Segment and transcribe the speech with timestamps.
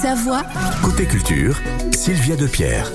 [0.00, 0.44] Savoie.
[0.82, 1.60] Côté culture,
[1.92, 2.90] Sylvia Depierre.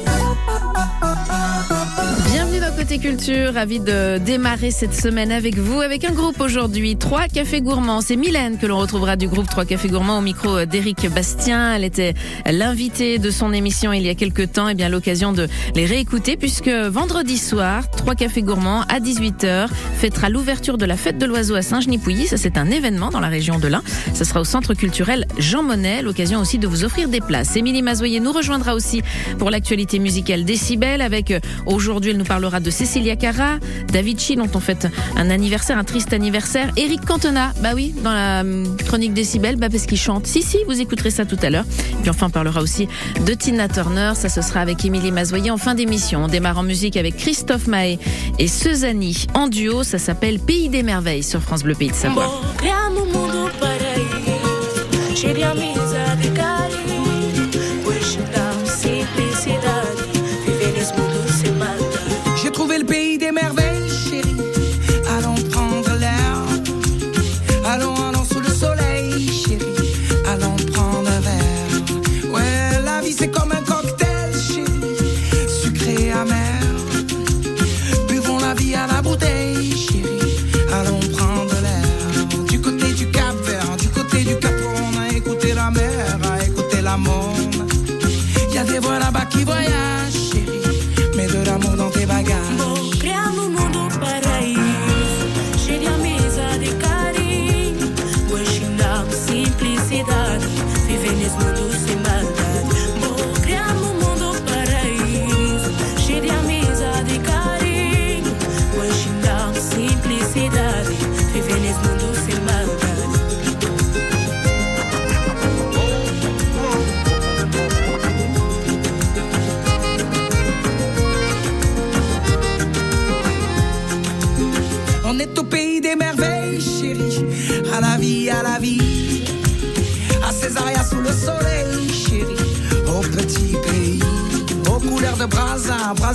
[2.95, 7.61] Côté Culture, ravi de démarrer cette semaine avec vous, avec un groupe aujourd'hui, Trois Cafés
[7.61, 7.99] Gourmands.
[8.01, 11.73] C'est Mylène que l'on retrouvera du groupe Trois Cafés Gourmands au micro d'Éric Bastien.
[11.73, 12.13] Elle était
[12.45, 16.37] l'invitée de son émission il y a quelques temps, et bien l'occasion de les réécouter
[16.37, 19.67] puisque vendredi soir, Trois Cafés Gourmands à 18h
[19.97, 22.27] fêtera l'ouverture de la fête de l'oiseau à Saint-Genis-Pouilly.
[22.27, 23.81] Ça c'est un événement dans la région de l'Ain.
[24.13, 27.57] Ça sera au centre culturel Jean Monnet, l'occasion aussi de vous offrir des places.
[27.57, 29.01] Émilie Mazoyer nous rejoindra aussi
[29.37, 33.57] pour l'actualité musicale Décibel avec euh, aujourd'hui elle nous parlera de Cecilia Cara,
[33.91, 38.11] David Chi dont on fête un anniversaire, un triste anniversaire, Eric Cantona, bah oui, dans
[38.11, 40.27] la hum, chronique Décibel, bah parce qu'il chante.
[40.27, 41.65] Si, si, vous écouterez ça tout à l'heure.
[42.01, 42.87] Puis enfin, on parlera aussi
[43.25, 46.25] de Tina Turner, ça ce sera avec Émilie Mazoyer en fin d'émission.
[46.25, 47.97] On démarre en musique avec Christophe Mahé
[48.37, 52.29] et Sezani en duo, ça s'appelle Pays des Merveilles sur France Bleu Pays de Savoie.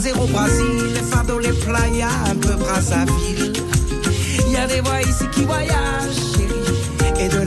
[0.09, 0.95] Au Brésil.
[0.95, 3.53] Les fardeaux, les playas, un peu Brazzaville.
[4.47, 7.23] Il y a des voix ici qui voyagent, chérie.
[7.23, 7.45] Et de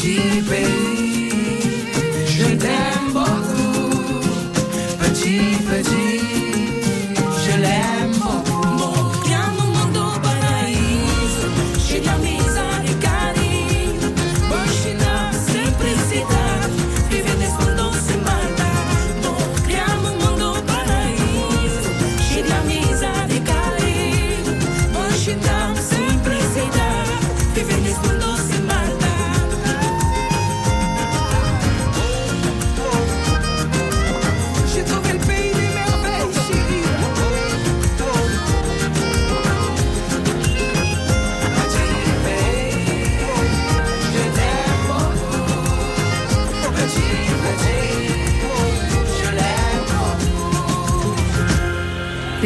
[0.00, 0.37] Petit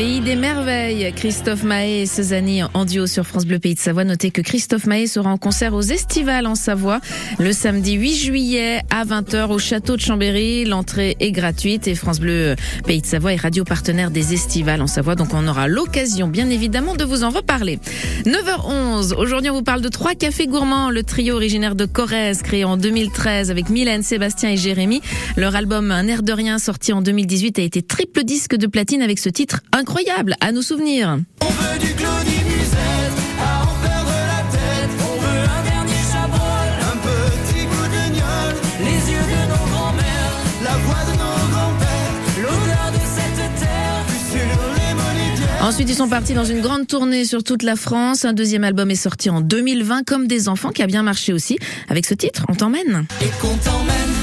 [0.03, 4.03] Pays des merveilles, Christophe Mahé et Cezanne en duo sur France Bleu Pays de Savoie.
[4.03, 6.99] Notez que Christophe Mahé sera en concert aux Estivales en Savoie
[7.39, 10.65] le samedi 8 juillet à 20h au château de Chambéry.
[10.65, 14.89] L'entrée est gratuite et France Bleu Pays de Savoie est radio partenaire des Estivales en
[14.89, 15.15] Savoie.
[15.15, 17.79] Donc on aura l'occasion bien évidemment de vous en reparler.
[18.25, 22.65] 9h11, aujourd'hui on vous parle de trois cafés gourmands, le trio originaire de Corrèze créé
[22.65, 25.01] en 2013 avec Mylène, Sébastien et Jérémy.
[25.37, 29.01] Leur album Un air de rien sorti en 2018 a été triple disque de platine
[29.01, 29.92] avec ce titre incroyable
[30.41, 31.19] à nous souvenir.
[31.41, 34.91] On veut du Claudie Musette, à en perdre la tête.
[35.01, 38.55] On veut un dernier chabrol, un petit coup de gnôle.
[38.81, 40.33] Les yeux de nos grands-mères,
[40.65, 42.43] la voix de nos grands-pères.
[42.43, 45.65] L'odeur de cette terre, plus sur les monédières.
[45.65, 48.25] Ensuite, ils sont partis dans une grande tournée sur toute la France.
[48.25, 51.59] Un deuxième album est sorti en 2020, comme des enfants, qui a bien marché aussi.
[51.89, 53.07] Avec ce titre, On t'emmène.
[53.21, 54.22] Et qu'on t'emmène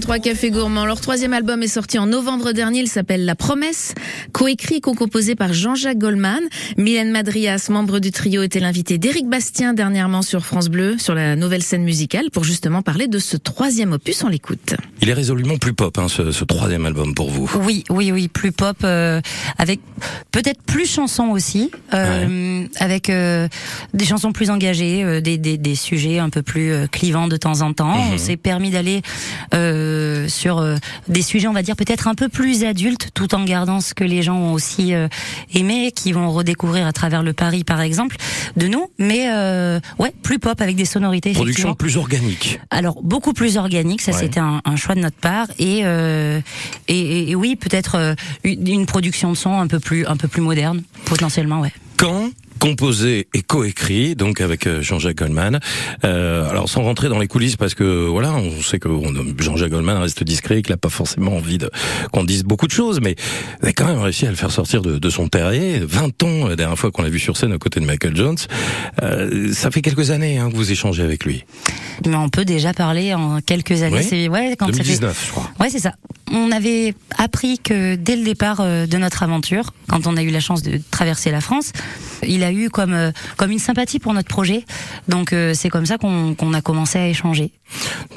[0.00, 0.86] Trois Cafés Gourmands.
[0.86, 2.80] Leur troisième album est sorti en novembre dernier.
[2.80, 3.94] Il s'appelle La Promesse.
[4.32, 6.40] Coécrit et co-composé par Jean-Jacques Goldman.
[6.76, 11.34] Mylène Madrias, membre du trio, était l'invité d'Éric Bastien dernièrement sur France Bleu, sur la
[11.34, 14.22] nouvelle scène musicale, pour justement parler de ce troisième opus.
[14.22, 14.74] On l'écoute.
[15.02, 17.50] Il est résolument plus pop, hein, ce, ce troisième album pour vous.
[17.62, 19.20] Oui, oui, oui, plus pop, euh,
[19.58, 19.80] avec
[20.30, 23.48] peut-être plus chansons aussi, euh, avec euh,
[23.92, 27.62] des chansons plus engagées, euh, des, des, des sujets un peu plus clivants de temps
[27.62, 27.96] en temps.
[27.96, 28.14] Mhm.
[28.14, 29.02] On s'est permis d'aller
[29.52, 29.63] euh,
[30.28, 30.76] sur euh,
[31.08, 34.04] des sujets, on va dire peut-être un peu plus adultes, tout en gardant ce que
[34.04, 35.08] les gens ont aussi euh,
[35.54, 38.16] aimé, qui vont redécouvrir à travers le Paris, par exemple,
[38.56, 38.90] de nous.
[38.98, 41.32] Mais euh, ouais, plus pop avec des sonorités.
[41.32, 42.60] Production plus organique.
[42.70, 44.18] Alors beaucoup plus organique, ça Ouais.
[44.20, 46.40] c'était un, un choix de notre part et euh,
[46.88, 48.14] et, et- oui peut-être euh,
[48.44, 51.72] une, une production de son un peu plus un peu plus moderne potentiellement ouais.
[51.96, 52.30] Quand
[52.64, 55.60] composé et coécrit, donc avec euh, Jean-Jacques Goldman.
[56.02, 58.88] Euh, alors sans rentrer dans les coulisses, parce que voilà, on sait que
[59.38, 61.70] Jean-Jacques Goldman reste discret, qu'il n'a pas forcément envie de
[62.10, 63.16] qu'on dise beaucoup de choses, mais
[63.62, 65.80] il a quand même réussi à le faire sortir de, de son terrier.
[65.80, 68.38] 20 ans, la dernière fois qu'on l'a vu sur scène aux côtés de Michael Jones.
[69.02, 71.44] Euh, ça fait quelques années hein, que vous échangez avec lui.
[72.06, 73.98] Mais on peut déjà parler en quelques années.
[73.98, 74.06] Oui.
[74.08, 75.50] C'est ouais quand ça fait 2019, je crois.
[75.60, 75.92] Ouais, c'est ça.
[76.32, 80.30] On avait appris que dès le départ euh, de notre aventure, quand on a eu
[80.30, 81.72] la chance de traverser la France,
[82.28, 84.64] il a eu comme euh, comme une sympathie pour notre projet.
[85.08, 87.50] Donc euh, c'est comme ça qu'on a commencé à échanger.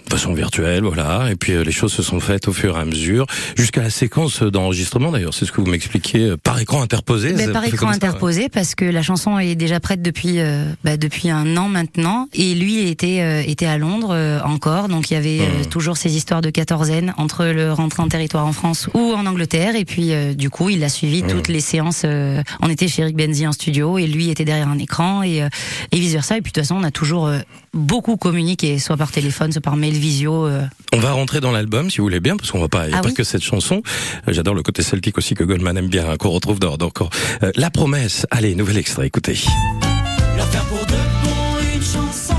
[0.06, 1.30] de façon virtuelle, voilà.
[1.31, 3.25] Et puis euh, les choses se sont faites au fur et à mesure,
[3.56, 5.33] jusqu'à la séquence d'enregistrement d'ailleurs.
[5.33, 7.33] C'est ce que vous m'expliquiez par écran interposé.
[7.33, 8.06] Ben, par écran comme ça, ouais.
[8.06, 10.39] interposé parce que la chanson est déjà prête depuis
[10.83, 14.15] bah, depuis un an maintenant et lui était était à Londres
[14.45, 15.65] encore donc il y avait Mmh.
[15.68, 19.75] toujours ces histoires de quatorzaine entre le rentrer en territoire en France ou en Angleterre
[19.75, 21.27] et puis du coup il a suivi Mmh.
[21.27, 22.06] toutes les séances
[22.62, 25.50] on était chez Eric Benzi en studio et lui était derrière un écran et euh,
[25.92, 27.40] et vice versa et puis de toute façon on a toujours euh,
[27.74, 30.64] beaucoup communiqué soit par téléphone soit par mail visio euh.
[30.94, 32.98] On va rentrer dans l'album si vous voulez bien, parce qu'on va pas, y a
[32.98, 33.14] Ah pas oui.
[33.14, 33.82] que cette chanson.
[34.28, 37.10] J'adore le côté celtique aussi que Goldman aime bien, hein, qu'on retrouve dans, dans encore.
[37.44, 38.26] Euh, La promesse.
[38.32, 39.38] Allez, nouvel extrait, écoutez.
[40.38, 42.36] Leur faire pour de bon une chanson,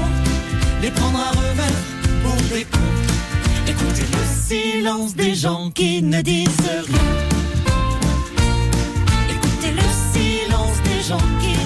[0.82, 1.84] les prendre à revers
[2.24, 2.78] pour des cons.
[3.68, 6.48] Écouter le silence des gens qui ne disent
[6.86, 6.98] rien.
[9.30, 9.87] Écouter le
[11.08, 11.57] gens qui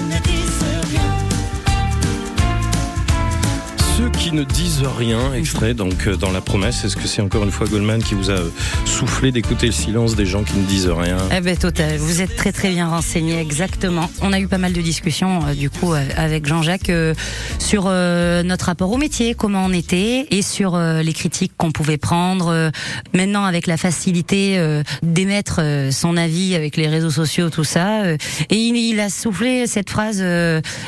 [4.23, 6.85] qui ne disent rien, extrait donc euh, dans La promesse.
[6.85, 8.49] Est-ce que c'est encore une fois Goldman qui vous a euh,
[8.85, 11.17] soufflé d'écouter le silence des gens qui ne disent rien?
[11.35, 14.09] Eh ben total, vous êtes très très bien renseigné exactement.
[14.21, 16.91] On a eu pas mal de discussions euh, du coup avec Jean-Jacques
[17.59, 22.71] sur notre rapport au métier, comment on était et sur les critiques qu'on pouvait prendre.
[23.13, 25.61] Maintenant avec la facilité d'émettre
[25.91, 28.17] son avis avec les réseaux sociaux tout ça et
[28.49, 30.23] il, il a soufflé cette phrase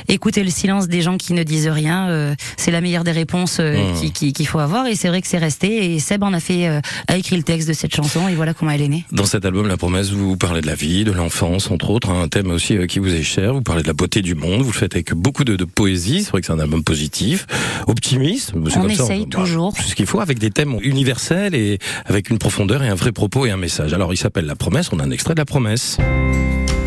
[0.08, 3.25] écoutez le silence des gens qui ne disent rien, c'est la meilleure des réponses
[3.60, 4.00] euh, Mmh.
[4.00, 6.40] qui- qui- qu'il faut avoir et c'est vrai que c'est resté et Seb en a
[6.40, 9.04] fait euh, a écrit le texte de cette chanson et voilà comment elle est née.
[9.12, 12.22] Dans cet album, La promesse, vous parlez de la vie, de l'enfance, entre autres, hein,
[12.24, 13.54] un thème aussi euh, qui vous est cher.
[13.54, 14.62] Vous parlez de la beauté du monde.
[14.62, 16.24] Vous le faites avec beaucoup de, de poésie.
[16.24, 17.46] C'est vrai que c'est un album positif,
[17.88, 18.52] optimiste.
[18.70, 19.74] C'est On comme ça, essaye bah, toujours.
[19.78, 23.12] C'est ce qu'il faut avec des thèmes universels et avec une profondeur et un vrai
[23.12, 23.94] propos et un message.
[23.94, 24.90] Alors, il s'appelle La promesse.
[24.92, 25.98] On a un extrait de La promesse.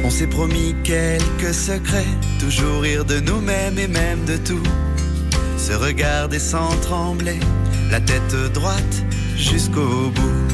[0.04, 2.06] On s'est promis quelques secrets,
[2.40, 4.62] toujours rire de nous-mêmes et même de tout.
[5.68, 7.38] Se regarder sans trembler,
[7.90, 9.04] la tête droite
[9.36, 10.46] jusqu'au bout.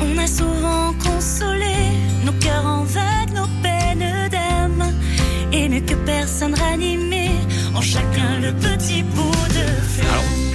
[0.00, 1.76] On a souvent consolé
[2.24, 4.92] nos cœurs en vagues, nos peines d'âme.
[5.52, 7.30] Et mieux que personne ranimé,
[7.76, 10.49] en chacun le petit bout de feu.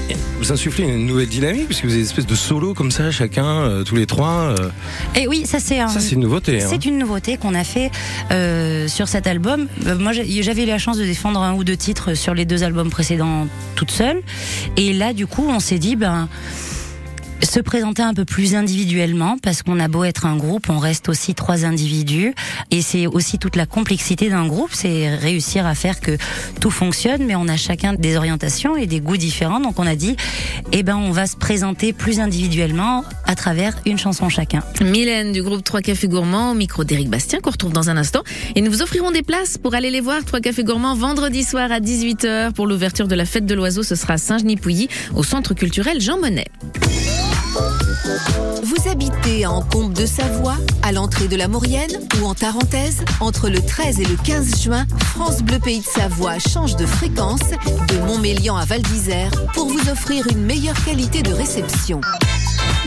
[0.45, 3.47] Vous insufflez une nouvelle dynamique puisque vous avez une espèce de solo comme ça, chacun,
[3.47, 4.53] euh, tous les trois.
[4.59, 4.69] euh,
[5.15, 5.87] Et oui, ça c'est un.
[5.87, 6.61] ça, c'est une nouveauté.
[6.61, 6.67] hein.
[6.69, 7.89] C'est une nouveauté qu'on a fait
[8.29, 9.65] euh, sur cet album.
[9.87, 12.63] Euh, moi, j'avais eu la chance de défendre un ou deux titres sur les deux
[12.63, 14.21] albums précédents toute seule.
[14.77, 16.29] Et là, du coup, on s'est dit, ben,
[17.41, 21.09] se présenter un peu plus individuellement, parce qu'on a beau être un groupe, on reste
[21.09, 22.33] aussi trois individus.
[22.71, 26.17] Et c'est aussi toute la complexité d'un groupe, c'est réussir à faire que
[26.59, 29.59] tout fonctionne, mais on a chacun des orientations et des goûts différents.
[29.59, 30.15] Donc on a dit,
[30.71, 34.63] eh ben, on va se présenter plus individuellement à travers une chanson chacun.
[34.81, 38.23] Mylène du groupe 3 Cafés Gourmands au micro d'Éric Bastien qu'on retrouve dans un instant.
[38.55, 41.71] Et nous vous offrirons des places pour aller les voir 3 Cafés Gourmands vendredi soir
[41.71, 43.83] à 18h pour l'ouverture de la fête de l'oiseau.
[43.83, 46.47] Ce sera Saint-Genis-Pouilly au centre culturel Jean Monnet.
[48.63, 53.03] Vous habitez en Combe de Savoie, à l'entrée de la Maurienne ou en Tarentaise?
[53.19, 57.41] Entre le 13 et le 15 juin, France Bleu Pays de Savoie change de fréquence
[57.41, 61.99] de Montmélian à Val d'Isère pour vous offrir une meilleure qualité de réception.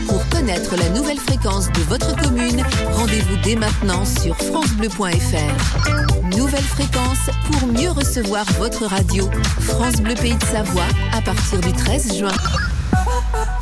[0.07, 6.37] Pour connaître la nouvelle fréquence de votre commune, rendez-vous dès maintenant sur francebleu.fr.
[6.37, 9.29] Nouvelle fréquence pour mieux recevoir votre radio.
[9.59, 12.31] France Bleu Pays de Savoie à partir du 13 juin.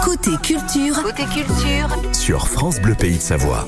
[0.08, 3.66] Côté culture, côté culture, Sur France Bleu Pays de Savoie.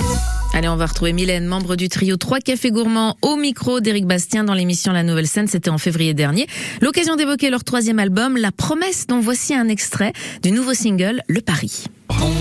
[0.54, 4.46] Allez, on va retrouver Mylène, membre du trio 3 Cafés Gourmands, au micro d'Éric Bastien
[4.46, 5.48] dans l'émission La Nouvelle Scène.
[5.48, 6.48] C'était en février dernier.
[6.80, 11.42] L'occasion d'évoquer leur troisième album, La Promesse, dont voici un extrait du nouveau single, Le
[11.42, 11.88] Paris.
[12.10, 12.32] On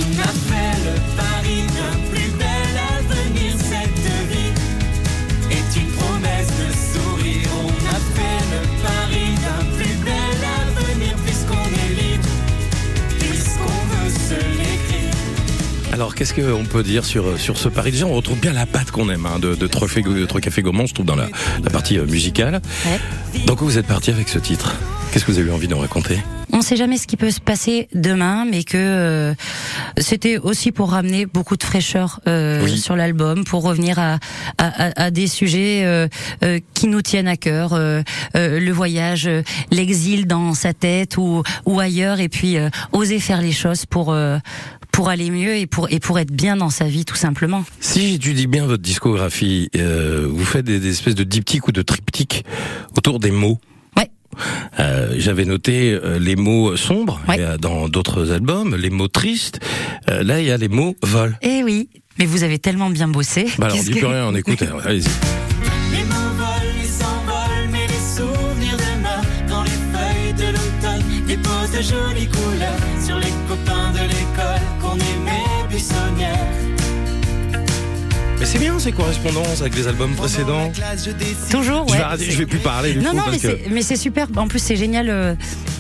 [16.33, 17.91] qu'est-ce qu'on peut dire sur, sur ce pari?
[17.91, 20.87] Déjà, on retrouve bien la patte qu'on aime hein, de, de, Cafés- de Cafés Gourmands,
[20.87, 21.29] je trouve, dans la,
[21.63, 22.61] la partie euh, musicale.
[23.47, 24.75] Donc, vous êtes parti avec ce titre?
[25.19, 26.17] Qu'est-ce que vous avez eu envie d'en raconter
[26.53, 29.35] On ne sait jamais ce qui peut se passer demain, mais que euh,
[29.97, 32.79] c'était aussi pour ramener beaucoup de fraîcheur euh, Oui.
[32.79, 34.21] sur l'album, pour revenir à,
[34.59, 36.07] à, à- des sujets euh,
[36.45, 38.03] euh, qui nous tiennent à cœur, euh,
[38.37, 39.29] euh, le voyage,
[39.73, 44.13] l'exil dans sa tête ou, ou ailleurs, et puis euh, oser faire les choses pour
[44.13, 44.39] euh,
[44.93, 47.65] pour aller mieux et pour et pour être bien dans sa vie, tout simplement.
[47.81, 51.83] Si j'étudie bien votre discographie, euh, vous faites des, des espèces de diptyques ou de
[51.83, 52.45] triptyques
[52.97, 53.59] autour des mots.
[54.79, 57.39] Euh, J'avais noté euh, les mots sombres Ouais.
[57.61, 59.61] dans d'autres albums, les mots tristes.
[60.11, 61.37] Euh, là, il y a les mots vol.
[61.43, 63.47] Eh oui, mais vous avez tellement bien bossé.
[63.59, 64.63] Bah alors, on dit que- plus rien, on écoute.
[64.85, 65.05] Allez-y.
[65.93, 71.27] Les mots volent, ils s'envolent, mais les souvenirs demeurent dans les feuilles de l'automne.
[71.27, 76.47] Déposent de jolies couleurs sur les copains de l'école qu'on aimait buissonnière.
[78.41, 80.71] Mais c'est bien ces correspondances avec les albums précédents.
[81.51, 81.99] Toujours, Je ouais.
[81.99, 83.83] vais, arrêter, je vais plus parler du Non, coup non, parce mais que c'est, mais
[83.83, 84.29] c'est super.
[84.37, 85.35] En plus, c'est génial euh,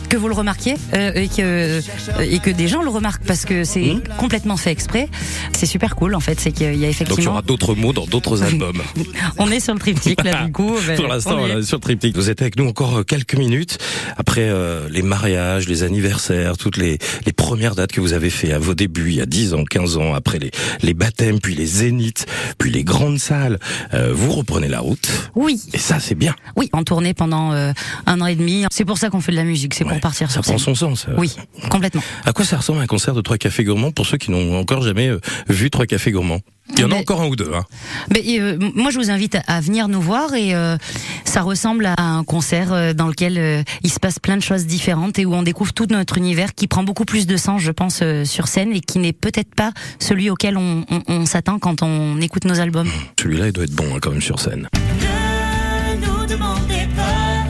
[0.09, 1.81] que vous le remarquiez euh, et que euh,
[2.21, 4.03] et que des gens le remarquent parce que c'est Mhm.
[4.19, 5.09] complètement fait exprès.
[5.53, 6.41] C'est super cool en fait.
[6.41, 7.33] C'est qu'il y a donc il y effectivement.
[7.33, 8.81] aura d'autres mots dans d'autres albums.
[9.39, 10.75] On est sur le triptyque là du coup.
[10.87, 11.63] ben, Pour l'instant, est.
[11.63, 12.17] sur le triptyque.
[12.17, 13.79] Vous êtes avec nous encore euh, quelques minutes
[14.17, 18.53] après euh, les mariages, les anniversaires, toutes les, les premières dates que vous avez fait
[18.53, 20.51] à vos débuts, il y a 10 ans, 15 ans, après les,
[20.83, 22.27] les baptêmes, puis les zéniths,
[22.59, 23.59] puis les grandes salles.
[23.95, 25.09] Euh, vous reprenez la route.
[25.35, 26.35] Oui, Et ça, c'est bien.
[26.57, 27.73] oui, en tournée pendant euh,
[28.07, 28.65] un an et demi.
[28.71, 29.75] C'est pour ça qu'on fait de la musique.
[29.75, 31.07] C'est Ouais, pour partir ça prend son sens.
[31.09, 31.15] euh.
[31.19, 31.35] Oui,
[31.71, 32.03] complètement.
[32.25, 34.83] À quoi ça ressemble un concert de Trois Cafés Gourmands pour ceux qui n'ont encore
[34.83, 36.41] jamais euh, vu Trois Cafés Gourmands?
[36.75, 37.51] Il y en a Mais- encore un ou deux.
[37.55, 37.65] Hein.
[38.13, 40.77] Mais, euh, moi, je vous invite à, venir nous voir et euh,
[41.25, 44.67] ça ressemble à un concert euh, dans lequel euh, il se passe plein de choses
[44.67, 47.71] différentes et où on découvre tout notre univers qui prend beaucoup plus de sens, je
[47.71, 51.59] pense, euh, sur scène et qui n'est peut-être pas celui auquel on, on- on s'attend
[51.59, 52.91] quand on écoute nos albums.
[53.19, 54.69] Celui-là, il doit être bon hein, quand même sur scène.
[54.75, 57.47] Ne nous demandez pas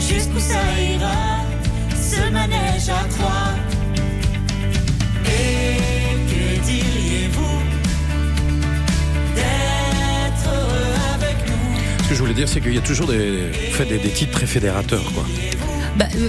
[0.00, 0.58] jusqu'où ça
[12.06, 13.50] Ce que je voulais dire, c'est qu'il y a toujours des,
[13.88, 15.24] des, des titres très fédérateurs, quoi.
[15.96, 16.28] Bah, euh,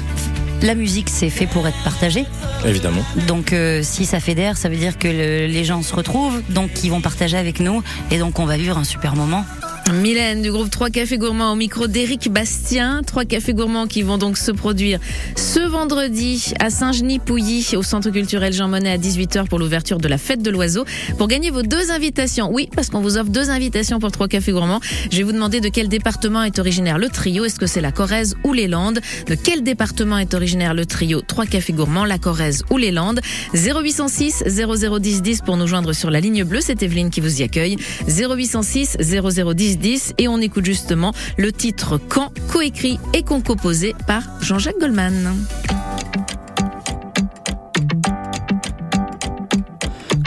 [0.63, 2.25] la musique, c'est fait pour être partagée.
[2.65, 3.05] Évidemment.
[3.27, 6.84] Donc, euh, si ça fédère, ça veut dire que le- les gens se retrouvent, donc
[6.84, 9.46] ils vont partager avec nous et donc on va vivre un super moment.
[9.94, 13.01] Mylène du groupe 3 Cafés Gourmands au micro d'Éric Bastien.
[13.06, 15.00] 3 Cafés Gourmands qui vont donc se produire
[15.36, 20.17] ce vendredi à Saint-Genis-Pouilly au Centre culturel Jean Monnet à 18h pour l'ouverture de la
[20.17, 20.84] fête de l'oiseau.
[21.17, 24.51] Pour gagner vos deux invitations, oui, parce qu'on vous offre deux invitations pour 3 Cafés
[24.51, 27.46] Gourmands, je vais vous demander de quel département est originaire le trio.
[27.46, 29.00] Est-ce que c'est la Corrèze ou les Landes?
[29.27, 33.22] De quel département est originaire le trio 3 Cafés Gourmands, la Corrèze ou les Landes?
[33.53, 36.62] 0806 0010 10 pour nous joindre sur la ligne bleue.
[36.62, 37.77] C'est Evelyne qui vous y accueille.
[38.08, 44.79] 0806 0010 10 et on écoute justement le titre Quand, coécrit et concomposé par Jean-Jacques
[44.79, 45.36] Goldman.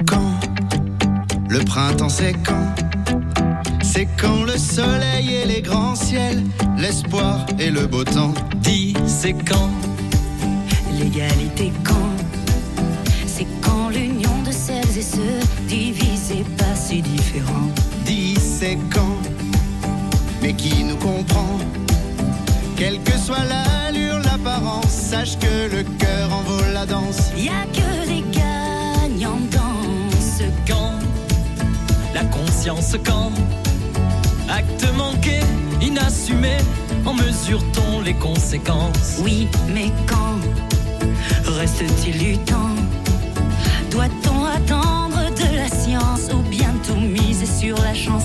[0.07, 0.41] Quand
[1.49, 2.75] le printemps c'est quand?
[3.83, 6.43] C'est quand le soleil et les grands ciels,
[6.79, 8.33] l'espoir et le beau temps.
[8.63, 9.71] Dis, c'est quand?
[10.99, 12.15] L'égalité quand?
[13.27, 17.71] C'est quand l'union de celles et ceux divisés pas si différents.
[18.05, 19.17] Dis c'est quand?
[20.41, 21.59] mais qui nous comprend?
[22.77, 27.31] Quelle que soit l'allure, l'apparence, sache que le cœur en vaut la danse.
[27.37, 30.99] Y a que des gagnants dans ce camp.
[32.15, 33.33] La conscience quand
[34.49, 35.41] acte manqué,
[35.81, 36.57] inassumé,
[37.05, 39.19] en mesure-t-on les conséquences?
[39.23, 40.39] Oui, mais quand
[41.59, 42.75] reste-t-il du temps?
[43.91, 48.25] Doit-on attendre de la science ou bientôt miser sur la chance?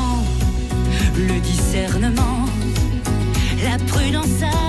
[3.63, 4.60] La prudence avant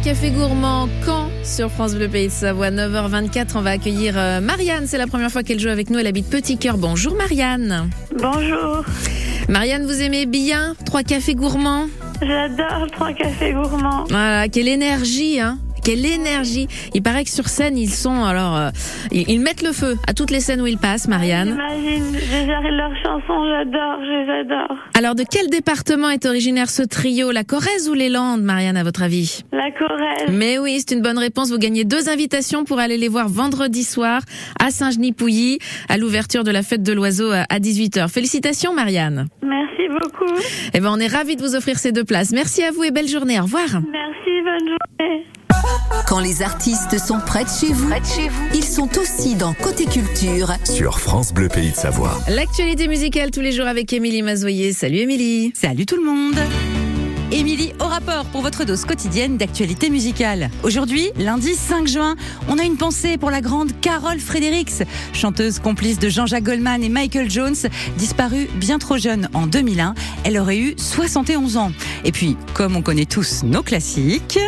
[0.00, 4.40] Trois cafés gourmands, quand sur France Bleu Pays de Savoie, 9h24, on va accueillir euh,
[4.40, 4.86] Marianne.
[4.86, 5.98] C'est la première fois qu'elle joue avec nous.
[5.98, 6.78] Elle habite Petit Cœur.
[6.78, 7.90] Bonjour Marianne.
[8.18, 8.82] Bonjour,
[9.50, 11.86] Marianne, vous aimez bien Trois cafés gourmands?
[12.22, 14.04] J'adore trois cafés gourmands.
[14.08, 18.70] Voilà, quelle énergie, hein quelle énergie Il paraît que sur scène, ils sont alors, euh,
[19.12, 21.50] ils, ils mettent le feu à toutes les scènes où ils passent, Marianne.
[21.50, 24.76] J'imagine, j'ai leurs chansons, j'adore, je les adore.
[24.96, 27.30] Alors, de quel département est originaire ce trio?
[27.30, 29.42] La Corrèze ou les Landes, Marianne, à votre avis?
[29.52, 31.50] La Corrèze, Mais oui, c'est une bonne réponse.
[31.50, 34.22] Vous gagnez deux invitations pour aller les voir vendredi soir
[34.60, 38.08] à Saint-Genis-Pouilly, à l'ouverture de la fête de l'oiseau à 18h.
[38.08, 39.26] Félicitations, Marianne.
[39.42, 40.34] merci beaucoup.
[40.74, 42.32] Eh ben, on est ravis de vous offrir ces deux places.
[42.32, 43.38] Merci à vous et belle journée.
[43.40, 43.66] Au revoir.
[43.68, 45.26] Merci, bonne journée.
[46.06, 47.90] Quand les artistes sont près de chez vous,
[48.54, 50.52] ils sont aussi dans Côté Culture.
[50.64, 52.18] Sur France Bleu Pays de Savoie.
[52.28, 54.72] L'actualité musicale tous les jours avec Émilie Mazoyer.
[54.72, 55.52] Salut Émilie.
[55.54, 56.36] Salut tout le monde
[57.32, 60.50] Émilie au rapport pour votre dose quotidienne d'actualité musicale.
[60.64, 62.16] Aujourd'hui, lundi 5 juin,
[62.48, 64.82] on a une pensée pour la grande Carole Fredericks,
[65.12, 67.54] chanteuse complice de Jean-Jacques Goldman et Michael Jones,
[67.96, 69.94] disparue bien trop jeune en 2001.
[70.24, 71.70] Elle aurait eu 71 ans.
[72.04, 74.40] Et puis, comme on connaît tous nos classiques...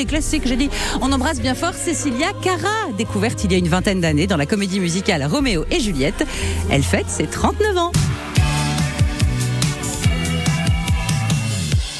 [0.00, 0.70] les classiques, j'ai dit.
[1.02, 4.46] On embrasse bien fort Cecilia Cara, découverte il y a une vingtaine d'années dans la
[4.46, 6.24] comédie musicale Roméo et Juliette.
[6.70, 7.92] Elle fête ses 39 ans.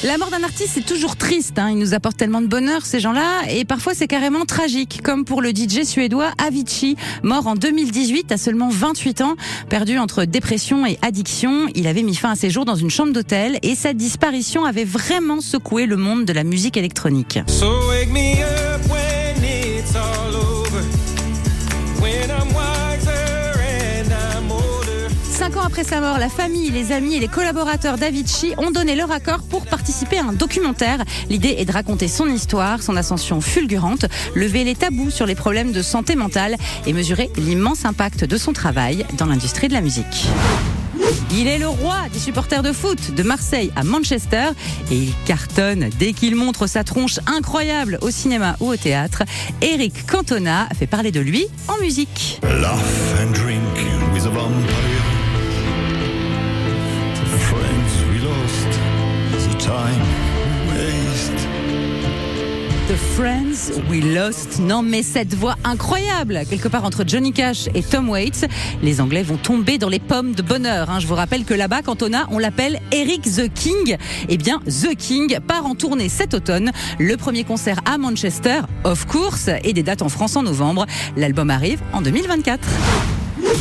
[0.03, 1.59] La mort d'un artiste, c'est toujours triste.
[1.59, 1.69] Hein.
[1.69, 3.43] Il nous apporte tellement de bonheur, ces gens-là.
[3.51, 5.01] Et parfois, c'est carrément tragique.
[5.03, 9.35] Comme pour le DJ suédois Avicii, mort en 2018 à seulement 28 ans.
[9.69, 13.13] Perdu entre dépression et addiction, il avait mis fin à ses jours dans une chambre
[13.13, 13.59] d'hôtel.
[13.61, 17.37] Et sa disparition avait vraiment secoué le monde de la musique électronique.
[25.71, 29.41] Après sa mort, la famille, les amis et les collaborateurs d'Avicii ont donné leur accord
[29.43, 31.01] pour participer à un documentaire.
[31.29, 34.05] L'idée est de raconter son histoire, son ascension fulgurante,
[34.35, 38.51] lever les tabous sur les problèmes de santé mentale et mesurer l'immense impact de son
[38.51, 40.27] travail dans l'industrie de la musique.
[41.31, 44.49] Il est le roi des supporters de foot de Marseille à Manchester
[44.91, 49.23] et il cartonne dès qu'il montre sa tronche incroyable au cinéma ou au théâtre.
[49.61, 52.41] Eric Cantona fait parler de lui en musique.
[59.81, 60.01] Time
[60.69, 61.47] waste.
[62.87, 64.59] The Friends We Lost.
[64.59, 68.45] Non, mais cette voix incroyable, quelque part entre Johnny Cash et Tom Waits,
[68.83, 70.89] les Anglais vont tomber dans les pommes de bonheur.
[70.89, 70.99] hein.
[70.99, 73.97] Je vous rappelle que là-bas, quand on a, on l'appelle Eric the King.
[74.29, 76.71] Eh bien, The King part en tournée cet automne.
[76.99, 80.85] Le premier concert à Manchester, of course, et des dates en France en novembre.
[81.15, 82.59] L'album arrive en 2024.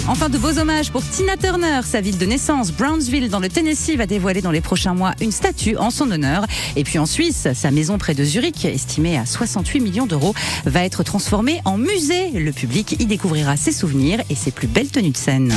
[0.08, 1.80] Enfin, de beaux hommages pour Tina Turner.
[1.84, 5.32] Sa ville de naissance, Brownsville, dans le Tennessee, va dévoiler dans les prochains mois une
[5.32, 6.46] statue en son honneur.
[6.76, 10.84] Et puis en Suisse, sa maison près de Zurich, estimée à 68 millions d'euros, va
[10.84, 12.30] être transformée en musée.
[12.30, 15.52] Le public y découvrira ses souvenirs et ses plus belles tenues de scène.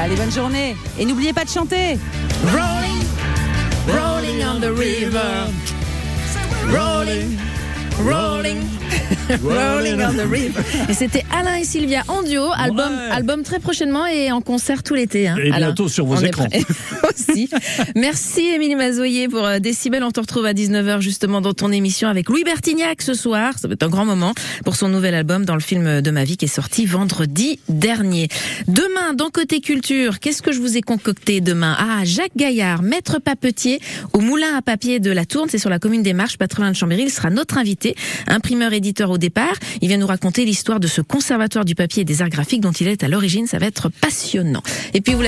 [0.00, 0.76] Allez, bonne journée.
[0.98, 1.98] Et n'oubliez pas de chanter.
[2.52, 3.04] Rolling,
[3.88, 5.48] rolling on the river.
[8.04, 8.58] Rolling.
[9.42, 10.60] Rolling on the river.
[10.88, 14.94] Et c'était Alain et Sylvia en duo, album, album très prochainement et en concert tout
[14.94, 15.28] l'été.
[15.28, 15.66] hein, Et Alain.
[15.66, 16.46] bientôt sur vos On écrans.
[17.10, 17.50] Aussi.
[17.94, 20.02] Merci Émilie Mazoyer pour euh, Décibel.
[20.02, 23.58] On te retrouve à 19h justement dans ton émission avec Louis Bertignac ce soir.
[23.58, 24.32] Ça va être un grand moment
[24.64, 28.28] pour son nouvel album dans le film de ma vie qui est sorti vendredi dernier.
[28.66, 31.76] Demain, dans Côté Culture, qu'est-ce que je vous ai concocté demain?
[31.78, 33.78] Ah, Jacques Gaillard, maître papetier
[34.14, 35.48] au moulin à papier de la Tourne.
[35.50, 37.02] C'est sur la commune des Marches, loin de Chambéry.
[37.04, 37.87] Il sera notre invité,
[38.26, 39.54] imprimeur éditeur au départ.
[39.80, 42.72] Il vient nous raconter l'histoire de ce conservatoire du papier et des arts graphiques dont
[42.72, 43.46] il est à l'origine.
[43.46, 44.62] Ça va être passionnant.
[44.94, 45.22] Et puis vous